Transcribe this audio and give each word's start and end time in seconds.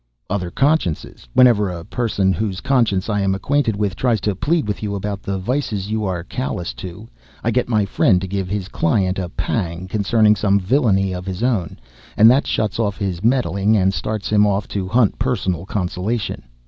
"Other 0.31 0.49
consciences. 0.49 1.27
Whenever 1.35 1.69
a 1.69 1.85
person 1.85 2.33
whose 2.33 2.59
conscience 2.59 3.07
I 3.07 3.21
am 3.21 3.35
acquainted 3.35 3.75
with 3.75 3.95
tries 3.95 4.19
to 4.21 4.33
plead 4.33 4.67
with 4.67 4.81
you 4.81 4.95
about 4.95 5.21
the 5.21 5.37
vices 5.37 5.91
you 5.91 6.05
are 6.05 6.23
callous 6.23 6.73
to, 6.81 7.07
I 7.43 7.51
get 7.51 7.69
my 7.69 7.85
friend 7.85 8.19
to 8.19 8.25
give 8.27 8.49
his 8.49 8.67
client 8.67 9.19
a 9.19 9.29
pang 9.29 9.87
concerning 9.87 10.35
some 10.35 10.59
villainy 10.59 11.13
of 11.13 11.27
his 11.27 11.43
own, 11.43 11.77
and 12.17 12.31
that 12.31 12.47
shuts 12.47 12.79
off 12.79 12.97
his 12.97 13.23
meddling 13.23 13.77
and 13.77 13.93
starts 13.93 14.27
him 14.27 14.47
off 14.47 14.67
to 14.69 14.87
hunt 14.87 15.19
personal 15.19 15.67
consolation. 15.67 16.45